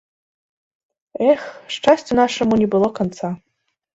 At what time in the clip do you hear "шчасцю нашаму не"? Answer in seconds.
1.77-2.67